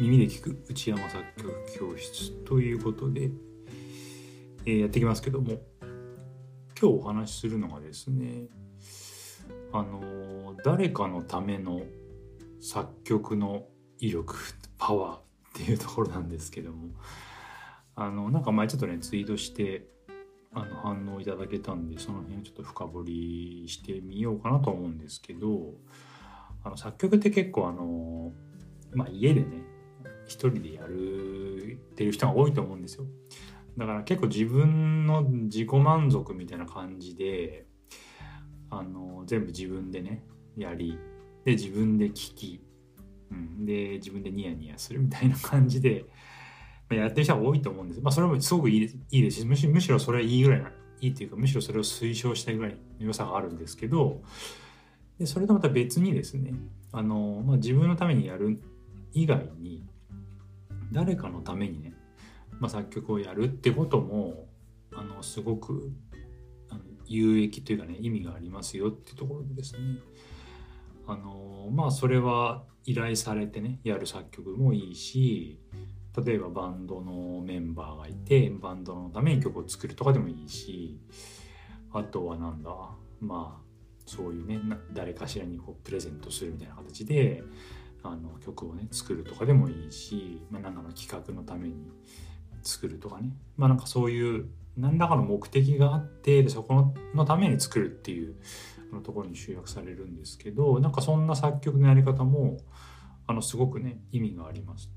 [0.00, 3.30] 耳で聞く内山作曲教室ということで、
[4.64, 5.58] えー、やっていきますけども
[6.80, 8.46] 今日お話しするのがですね
[9.74, 11.82] あの誰かのための
[12.62, 13.66] 作曲の
[13.98, 14.34] 威力
[14.78, 16.94] パワーっていうところなんですけども
[17.94, 19.84] あのなんか前ちょっとねツイートして
[20.54, 25.74] あの反応いただけたんでその辺をちょっと深掘りしてみようかなと思うんですけど
[26.64, 28.32] あの作曲って結構あの、
[28.94, 29.69] まあ、家でね
[30.30, 33.04] 一人でやるっていう人が多いと思うんですよ
[33.76, 37.66] だから結構自分の自己満足みたいな感じで
[38.70, 40.22] あの全部自分でね
[40.56, 40.96] やり
[41.44, 42.60] で自分で聞き、
[43.32, 46.04] うん、で自分でニヤニヤするみたいな感じで
[46.90, 48.00] やってる人が多いと思うんです。
[48.00, 54.20] まあ、それもすごくいいですいいですしむしむしろそれはいいぐらいないいっていうかむしろそれを推奨したいぐらいの良さがあるんですけど
[55.18, 56.52] でそれとまた別にですね
[56.92, 58.60] あの、まあ、自分のためにやる
[59.12, 59.84] 以外に
[60.92, 61.94] 誰かのためにね、
[62.58, 64.48] まあ、作曲をやるってことも
[64.92, 65.92] あのすごく
[67.10, 69.80] 有益というかね意味がありますよってところでですね。
[71.06, 75.58] あのまあそれは依頼されてねやる作曲もいいし
[76.24, 81.00] 例えばバンドのメンバーがいてバンドのために曲を作るとかでもいいし
[81.92, 82.70] あとはなんだ
[83.20, 83.70] まあ
[84.06, 84.60] そういうね
[84.92, 87.42] 誰かしらにこうプレゼントするみたいな形で
[88.02, 91.74] あの曲をね作るとかでもいいし、まあ、何かの企画のために
[92.62, 98.36] 作るとかねまあなんかそういう何らかの目的があってそこのために作るっていう
[98.92, 102.58] のところに集約されるんですけどなんかそんな作曲のやり方も
[103.26, 104.90] あのすごくね意味があります。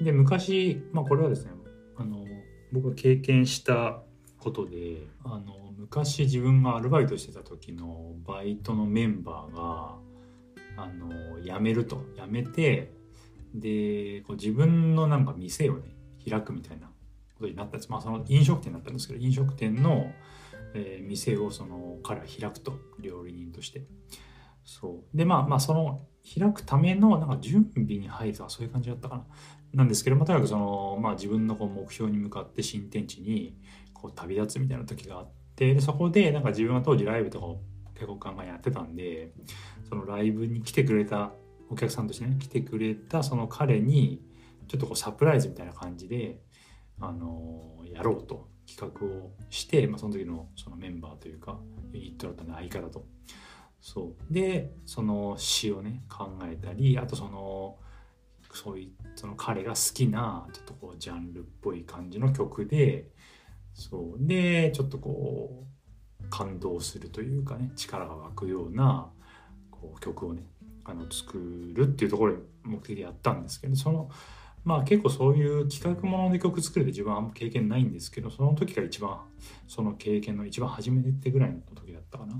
[0.00, 1.52] で昔、まあ、これはですね
[1.96, 2.24] あの
[2.72, 4.02] 僕が経験した
[4.38, 9.96] ことであの昔自分がアルバイトしてた時のバイトのメンバーが
[10.78, 12.02] あの辞めると。
[12.14, 12.92] 辞めて
[13.54, 15.96] でこう自分のなんか店をね
[16.28, 16.92] 開くみたいなこ
[17.42, 17.76] とになった。
[17.76, 20.12] んですまあその飲食店だったんですけど飲食店の、
[20.74, 22.78] えー、店をその彼は開くと。
[23.00, 23.84] 料理人として。
[24.64, 25.16] そう。
[25.16, 26.00] でまあまあその
[26.38, 29.24] 開くためのなんか準備に入るとかそういう感じだったかな。
[29.74, 33.56] なんですけど、まあ、とにかくその、まあ、自分のこう目標に向かって新天地に
[33.92, 37.60] こう旅立つみたいな時があってでそこでなんか自分は当時ライブとかを
[37.94, 39.32] 結構ガンガンやってたんで
[39.88, 41.32] そのライブに来てくれた
[41.70, 44.22] お客さんとしてね来てくれたその彼に
[44.68, 46.40] ちょっとこうサプライズみたいな感じで、
[47.00, 51.58] あの、やろうと企画をして、まあ、その時のそのメンバーというか
[51.92, 53.06] ユニットだったんで相方と。
[53.80, 57.78] そうでその詩をね考えたりあとその
[58.52, 63.06] そういその彼が好きなちょっとこうジャンルっぽい感じの曲で
[63.72, 65.64] そうでちょっとこ
[66.22, 69.10] う感動するというかね力が湧くような
[69.80, 70.42] こう曲をね
[70.84, 71.38] あの作
[71.74, 74.10] るっていうところで目的でやったんですけどその
[74.64, 79.20] まあ結構そういう企画もので曲作るって自分はあんま経験ないんですけどその時が一番
[79.66, 82.34] その経験の一番初めてぐらいの時だったかな。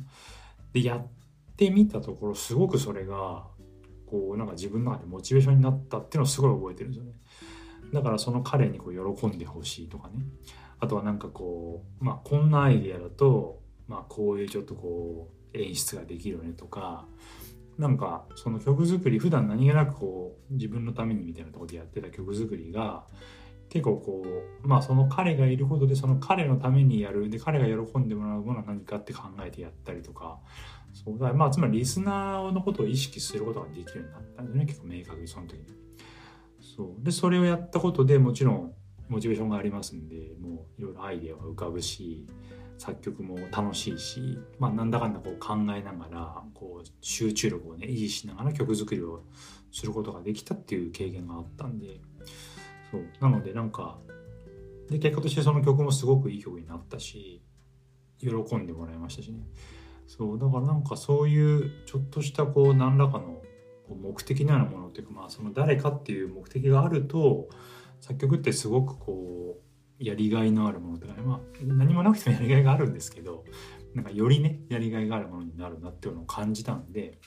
[0.72, 1.06] でやっ
[1.56, 3.47] てみたところすごくそれが
[4.06, 7.12] こうなんか自分の中でモチベーションになったっていうのをすごい覚えてるんですよね。
[7.93, 10.25] だからその彼にこう喜んでほしいとかね
[10.81, 17.06] あとはなんかこうまあこんなアイディアだとまあこういうちょっとこう演出ができるよねとか
[17.78, 23.04] なんかその曲作り普段何気なくこう自分のためにみたいなとこでやってた曲作りが
[23.69, 24.25] 結構こ
[24.64, 30.38] うまあその彼がいることでその彼のためにやるで彼が喜んでもらうものは何かって考えてやったりとか
[30.92, 35.66] そうだまあつまりリスナーのことを意識することができるようになったんですね結構明確にその時に。
[36.76, 38.72] そうでそれをやったことでもちろん
[39.09, 42.26] モチベーションがありますんでもういろいろアイデアが浮かぶし
[42.88, 49.25] 作曲も楽しいし、まあ、なんだかんだこう考えながらこう集中力をね維持しながら曲作りを
[49.71, 52.00] することができたっていう経験があったんで
[52.91, 53.04] そう。
[53.21, 53.98] なのでなんか
[54.88, 57.43] で結果としてその曲もすごくいい曲になったし
[58.19, 59.41] 喜んでもらいましたしね。
[60.06, 60.38] そう。
[60.38, 63.43] だからなんかそういうちょっとしたこう何らかの
[63.94, 67.48] 目的のようなものっていうかまあその誰かっていう目的があると
[68.01, 69.67] 作曲ってすごくこう
[69.98, 73.45] やりがいのあるものとかねまあ何もなくてもやりがいがあるんですけど
[73.95, 77.18] なんかよりねやりがいがあるものになるなっていうのを感じたんで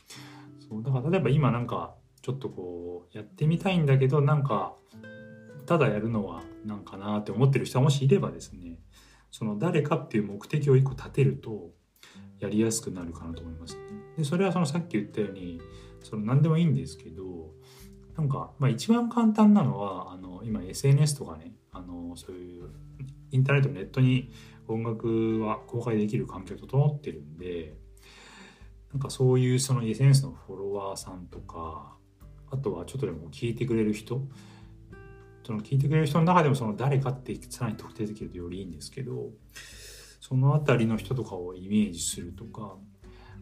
[0.59, 4.75] そうだから例えば今なんかちょっとこうやってみたいんだけどなんか
[5.65, 8.77] ただやるのはなんかなって思ってる人がもしいればですね
[9.31, 11.71] その誰かっていう目的を一個立てると
[12.39, 13.81] やりやすくなるかなと思いますね。
[14.17, 15.61] でそれはそのさっき言ったように
[16.03, 17.51] その何でもいいんですけど
[18.17, 22.69] なんか、まあ、一番簡単なのはあの今 SNS とかねあのそういう
[23.31, 24.31] インターネットネットに
[24.67, 27.73] 音楽は公開できる環境整ってるんで
[28.93, 31.95] なんかそういうその SNS のフォロワーさんとか
[32.51, 34.21] あとはちょっとでも聞いてくれる人
[35.45, 39.29] その聞いてくれる人の中でもその誰かってさらに特定できるとよりいいんですけど
[40.19, 42.75] その辺りの人とかをイメージするとか、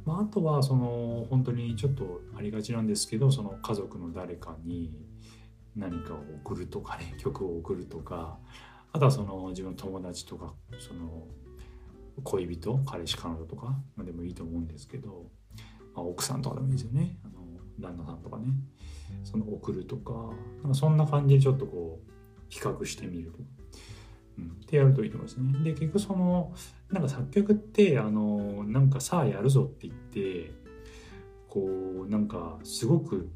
[0.06, 4.94] まあ、あとはその本当にちょっとありがちなんですけどその家族の誰かに
[5.80, 8.38] 何かを送るとかね曲を送るとか。
[8.92, 11.28] あとはその自分の友達とかその
[12.24, 15.28] 恋人彼氏彼女とかでもいいと思うんですけど、
[15.96, 17.18] まあ、奥さんとかでもいいですよね。
[17.24, 17.40] あの
[17.80, 18.48] 旦那さんとかね。
[19.24, 20.14] その送るとか。
[20.64, 22.12] なんかそんな感じでちょっとこう
[22.50, 23.44] 比較してみるとか、
[24.40, 25.64] うん、ってやるといいと思いますね。
[25.64, 26.54] で結局その
[26.92, 30.52] なんか作曲ってあのなんかさあやるぞって言って
[31.48, 31.68] こ
[32.08, 33.30] うなんかすごく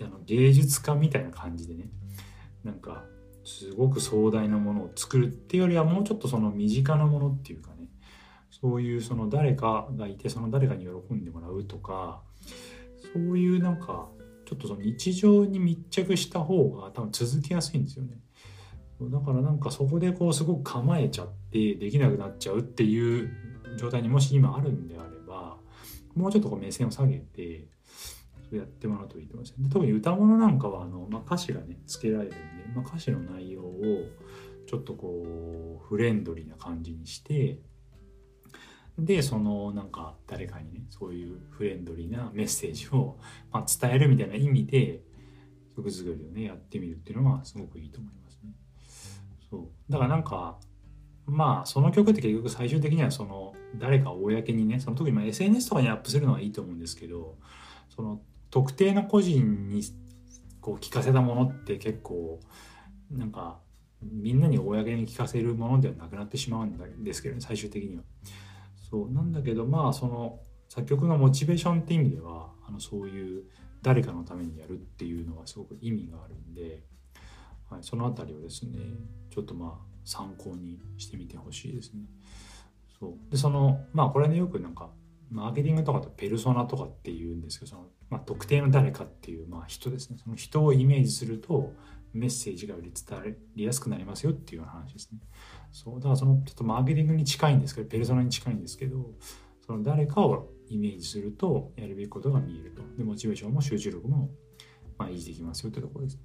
[0.00, 1.88] あの芸術家みたいな感じでね
[2.64, 3.04] なんか
[3.44, 7.88] すごく壮大なものを作るっていうよりはもうちょっとその身近なものっていうかね
[8.50, 12.22] そういうその誰かがいてその誰かに喜んでもらうとか
[13.12, 14.08] そういうなんか
[14.46, 18.18] ちょっとその日常に密着した方が多分続けやすいんですよね。
[19.00, 23.32] だからなんかそこでこうすごく構えちゃってできなくなっちゃうっていう
[23.76, 25.56] 状態にもし今あるんであれば
[26.14, 27.66] もうちょっとこう目線を下げて
[28.56, 32.36] やってもらうといいと思いますで特に歌物なんかはあの、まあ、歌詞がねつけられるんで、
[32.74, 33.74] まあ、歌詞の内容を
[34.66, 37.58] ちょっとこうフレンドリーな感じにして
[38.98, 43.18] でそのなんか誰かにねそういうフレンドリーなメッセージを、
[43.50, 45.00] まあ、伝えるみたいな意味で
[45.76, 48.50] 曲作りをねやってみるっていうのはすごくいいと思いますね。
[49.50, 50.58] そうだからなんか
[51.26, 57.36] まあその曲って結局最終的にはその誰か公にねその時に SNS とかにアップするのはいいと思うんですけど
[57.94, 58.20] その
[58.52, 59.82] 特定の個人に
[60.60, 62.38] こう聞かせたものって結構
[63.10, 63.58] なんか
[64.02, 68.02] みんなに公に聞かせるものではなくなってしまうんですけどね最終的には。
[68.90, 70.38] そうなんだけどまあその
[70.68, 73.44] 作曲のモチベーションって意味ではあのそういう
[73.80, 76.82] 誰かのためにやるっていうのはすごく意味があるんで、
[77.70, 78.78] はい、その辺りをですね
[79.30, 82.02] ちょっとまあ参考にしてみてほしいですね。
[83.00, 84.90] そうでそのまあこれねよくなんか
[85.30, 90.18] マーケティングとかとペルソナとかっていうんですけどその、まあ、特定の誰かっていう、まあ、人ですね。
[90.22, 91.72] その人をイメージすると
[92.12, 93.24] メッセージがより伝わ
[93.56, 95.18] りやすくなりますよっていうような話ですね。
[95.72, 99.12] そうだからそのちょっとマーケティングに近いんですけどペルソナに近いんですけど
[99.64, 102.82] その誰かをイメージするとやるべきことが見えると。
[102.98, 104.28] でモチベーションも集中力も
[104.98, 106.20] まあ維持できますよというところです、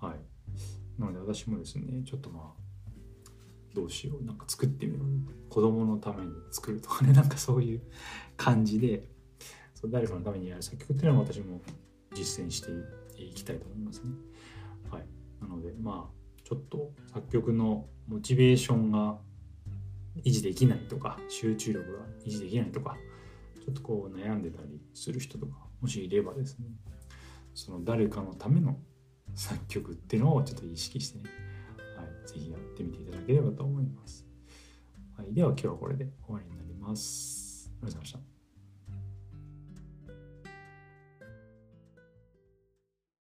[0.00, 1.00] はい。
[1.00, 2.66] なので私もですねちょっとまあ
[3.76, 4.24] どうしよう。
[4.24, 5.04] なんか作ってみる
[5.50, 7.12] 子供のために作るとかね。
[7.12, 7.82] なんかそういう
[8.36, 9.06] 感じで
[9.76, 11.60] そう誰かのためにやる作曲っていうのは私も
[12.14, 12.70] 実践して
[13.22, 14.10] いきたいと思いますね
[14.90, 15.06] はい
[15.40, 19.18] なのでまあちょっと作曲のモチベーションが
[20.24, 22.96] 維持できないとか集中力が維持できないとか
[23.62, 26.66] ちょっとこう悩んでたりする人とかもしいればですね
[27.54, 28.78] その誰かのための
[29.34, 31.24] 作曲っていうのをちょっと意識してね、
[31.96, 34.26] はい、ぜひやってみていただければと思います。
[35.16, 37.70] はい、では今日はこれで終わりになります。
[37.82, 38.35] ありがとうございました。